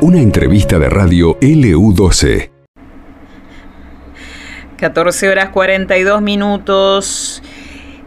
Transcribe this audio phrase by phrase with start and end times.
[0.00, 2.50] Una entrevista de radio LU12.
[4.76, 7.42] 14 horas 42 minutos.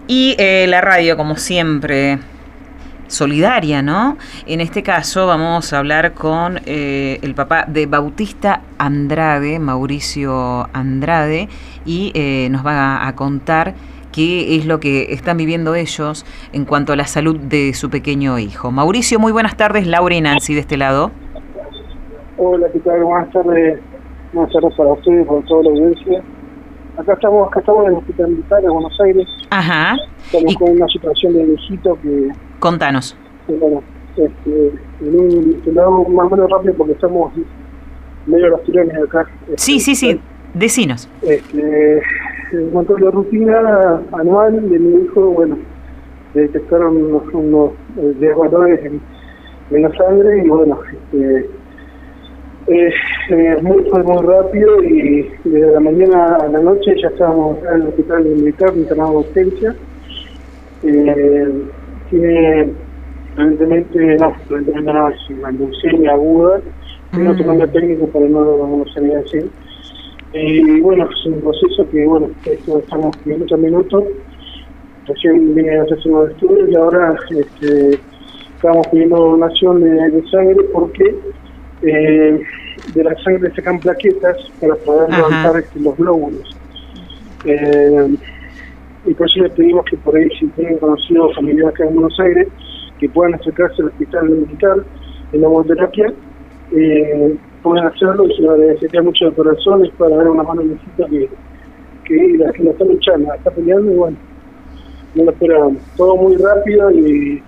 [0.07, 2.19] Y eh, la radio, como siempre,
[3.07, 4.17] solidaria, ¿no?
[4.45, 11.47] En este caso vamos a hablar con eh, el papá de Bautista Andrade, Mauricio Andrade,
[11.85, 13.73] y eh, nos va a contar
[14.15, 18.39] qué es lo que están viviendo ellos en cuanto a la salud de su pequeño
[18.39, 18.71] hijo.
[18.71, 19.85] Mauricio, muy buenas tardes.
[19.87, 21.11] Laura y Nancy de este lado.
[22.37, 23.03] Hola, ¿qué tal?
[23.03, 23.79] Buenas tardes.
[24.31, 26.23] Buenas tardes para ustedes y para toda la audiencia.
[26.97, 29.27] Acá estamos, acá estamos en el Hospital Militar de Buenos Aires.
[29.49, 29.97] Ajá.
[30.25, 32.29] Estamos con una situación de viejito que,
[32.59, 33.17] Contanos.
[33.47, 33.83] que, bueno,
[34.15, 34.71] este,
[35.01, 37.33] en un más o menos rápido porque estamos
[38.25, 39.27] medio los tirones acá.
[39.57, 40.21] Sí, sí, sí.
[40.55, 41.09] Decinos.
[41.21, 42.01] Este,
[42.53, 45.57] en cuanto a la rutina anual de mi hijo, bueno,
[46.33, 49.01] detectaron unos, unos eh, desvalores en,
[49.71, 51.49] en la sangre y bueno, este,
[52.67, 52.89] eh,
[53.29, 57.81] eh, muy, fue muy rápido y desde la mañana a la noche ya estábamos en
[57.81, 59.75] el hospital militar internado de urgencia.
[60.83, 61.63] Eh,
[62.09, 62.69] tiene,
[63.37, 66.61] evidentemente, no, evidentemente no, es una leucemia aguda,
[67.11, 67.31] tiene Mm.
[67.31, 69.49] otro nombre técnico, pero no lo decir.
[70.37, 74.03] Y bueno, es un proceso que, bueno, esto estamos minutos a minutos.
[75.07, 77.99] Recién vine a hacer unos estudios y ahora este,
[78.55, 81.15] estamos pidiendo donación de, de sangre porque
[81.83, 82.41] eh,
[82.93, 85.17] de la sangre sacan plaquetas para poder Ajá.
[85.17, 86.57] levantar este, los glóbulos.
[87.45, 88.15] Eh,
[89.05, 92.19] y por eso le pedimos que por ahí, si tienen conocidos familiares acá en Buenos
[92.19, 92.47] Aires,
[92.99, 94.77] que puedan acercarse al hospital militar
[95.31, 96.13] en la hemoterapia,
[96.71, 100.61] eh, pueden hacerlo y se lo agradecería mucho de corazón, es para dar una mano
[100.61, 101.27] necesita que,
[102.05, 104.17] que la que la está luchando, la está peleando y bueno,
[105.15, 105.81] no lo esperábamos.
[105.97, 107.43] Todo muy rápido y,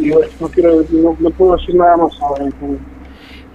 [0.00, 2.48] y bueno, no, quiero, no, no puedo decir nada más ahora.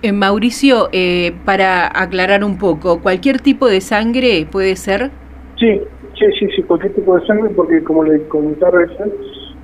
[0.03, 5.11] Eh, Mauricio, eh, para aclarar un poco, ¿cualquier tipo de sangre puede ser?
[5.57, 5.81] Sí,
[6.17, 9.11] sí, sí, sí, cualquier tipo de sangre, porque como le comentaba recién,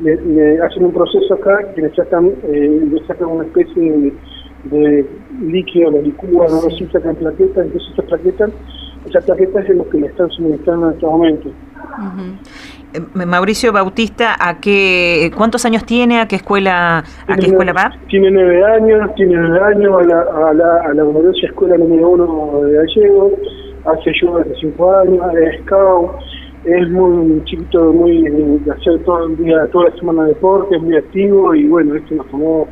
[0.02, 4.14] le, le hacen un proceso acá que le sacan, eh, le sacan una especie de,
[4.64, 5.06] de
[5.42, 8.52] líquido, la licúa, no sé, sacan plaquetas, entonces esas plaquetas,
[9.06, 11.50] esas plaquetas es lo que le están suministrando en este momento.
[11.50, 12.38] Ujú.
[12.94, 16.22] Eh, Mauricio Bautista, ¿a qué, ¿cuántos años tiene?
[16.22, 17.92] ¿A qué escuela, a qué escuela va?
[18.08, 22.10] Tiene nueve años, tiene nueve años a la, a la, a la gloriosa escuela número
[22.10, 23.32] uno de Gallego,
[23.86, 26.12] hace yoga desde cinco años, es scout,
[26.64, 30.96] es muy chiquito, muy de hacer todo el día, toda la semana deporte, es muy
[30.96, 32.68] activo y bueno, esto nos tomó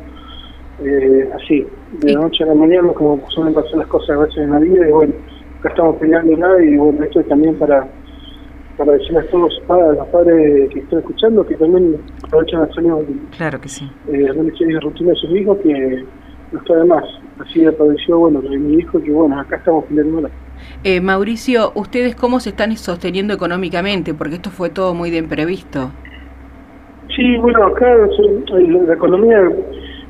[0.84, 1.66] eh, así,
[2.00, 4.58] de la noche a la mañana, como suelen pasar las cosas a veces en la
[4.58, 5.14] vida, y bueno,
[5.60, 7.88] acá estamos peleando nada y bueno, esto es también para
[8.76, 12.64] para decirle a todos los padres, los padres que están escuchando que también aprovechen a
[12.64, 12.84] hacer
[13.36, 13.90] Claro que sí.
[14.08, 16.04] eh, de rutina de sus hijos que
[16.52, 17.04] no está de más.
[17.38, 20.30] Así apareció, bueno, de mi hijo, que bueno, acá estamos peleándola.
[20.84, 24.14] Eh, Mauricio, ¿ustedes cómo se están sosteniendo económicamente?
[24.14, 25.90] Porque esto fue todo muy de imprevisto.
[27.14, 27.86] Sí, bueno, acá
[28.48, 29.50] la economía,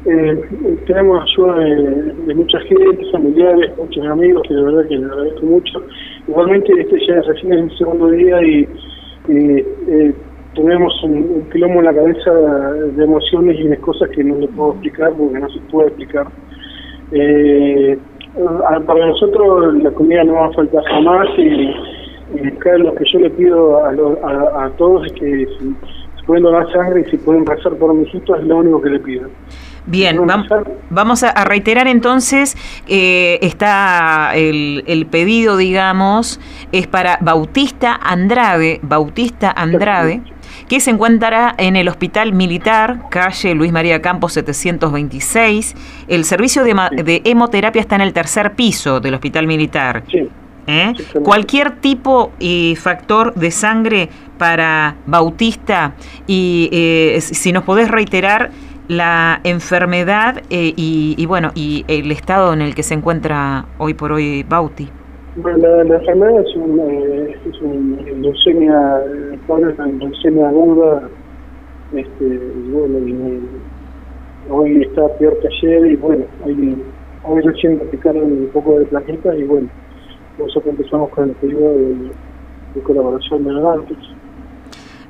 [0.04, 0.40] eh,
[0.86, 5.46] tenemos ayuda de, de mucha gente, familiares, muchos amigos, que de verdad que les agradezco
[5.46, 5.82] mucho.
[6.28, 8.68] Igualmente, este ya es recién el segundo día y,
[9.28, 10.14] eh,
[10.54, 14.48] tenemos un, un quilombo en la cabeza de emociones y de cosas que no le
[14.48, 16.26] puedo explicar porque no se puede explicar.
[17.12, 17.98] Eh,
[18.86, 21.70] para nosotros la comida no va a faltar jamás y,
[22.42, 25.46] y acá lo que yo le pido a, lo- a, a todos es que
[26.22, 28.90] si pueden donar sangre y si pueden rezar por mis hijos es lo único que
[28.90, 29.28] le pido.
[29.84, 30.46] Bien, vam-
[30.90, 32.56] vamos a, reiterar entonces,
[32.86, 36.38] eh, está el, el pedido, digamos,
[36.70, 40.22] es para Bautista Andrade, Bautista Andrade,
[40.68, 45.74] que se encuentra en el Hospital Militar, calle Luis María Campos 726.
[46.06, 50.04] El servicio de, de hemoterapia está en el tercer piso del Hospital Militar.
[50.08, 50.28] Sí,
[50.68, 50.92] ¿eh?
[51.24, 54.08] Cualquier tipo y factor de sangre
[54.42, 55.94] para Bautista
[56.26, 58.50] y eh, si nos podés reiterar
[58.88, 64.10] la enfermedad eh, y, bueno y el estado en el que se encuentra hoy por
[64.10, 64.88] hoy Bauti.
[65.36, 68.98] bueno, la, enfermedad es una, eh, eh, es una
[70.00, 71.08] leucemia aguda,
[71.92, 73.48] este, y bueno, y,
[74.50, 76.82] hoy está peor que ayer y bueno, hoy,
[77.22, 79.68] hoy recién aplicaron un poco de plaquetas y bueno,
[80.36, 82.10] nosotros empezamos con el pedido de,
[82.74, 83.98] de colaboración de donantes.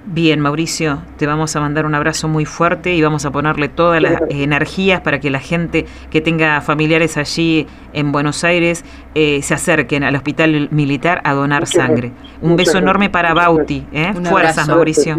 [0.05, 4.03] Bien, Mauricio, te vamos a mandar un abrazo muy fuerte y vamos a ponerle todas
[4.03, 8.85] las energías para que la gente que tenga familiares allí en Buenos Aires
[9.15, 12.11] eh, se acerquen al hospital militar a donar sangre.
[12.41, 13.87] Un beso enorme para Bauti.
[13.93, 14.13] ¿eh?
[14.25, 15.17] Fuerzas, Mauricio.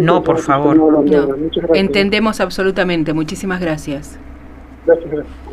[0.00, 1.04] no, por favor.
[1.74, 3.12] Entendemos absolutamente.
[3.12, 4.18] Muchísimas gracias.
[4.86, 5.48] Gracias, gracias.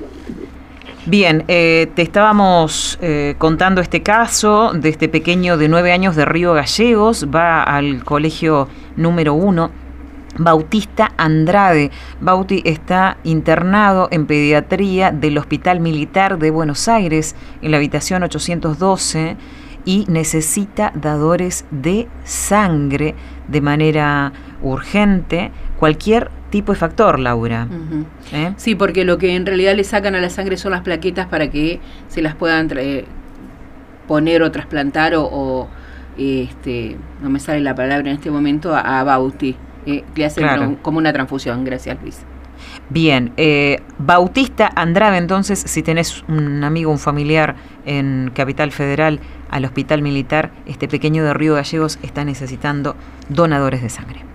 [1.06, 6.26] Bien, eh, te estábamos eh, contando este caso de este pequeño de nueve años de
[6.26, 9.70] Río Gallegos, va al colegio número uno.
[10.38, 11.92] Bautista Andrade.
[12.20, 19.38] Bauti está internado en pediatría del Hospital Militar de Buenos Aires, en la habitación 812,
[19.86, 23.16] y necesita dadores de sangre
[23.48, 25.52] de manera urgente.
[25.78, 27.68] Cualquier tipo de factor, Laura.
[28.31, 28.54] ¿Eh?
[28.56, 31.50] Sí, porque lo que en realidad le sacan a la sangre son las plaquetas para
[31.50, 32.69] que se las puedan
[34.07, 35.68] poner o trasplantar o,
[36.18, 39.57] este, no me sale la palabra en este momento, a, Bauti.
[39.86, 41.66] Eh, le hacen como una transfusión.
[41.66, 42.22] Gracias, Luis.
[42.90, 49.19] Bien, eh, Bautista Andrade, entonces, si tenés un amigo, un familiar en Capital Federal,
[49.50, 52.96] al Hospital Militar, este pequeño de Río Gallegos está necesitando
[53.28, 54.35] donadores de sangre.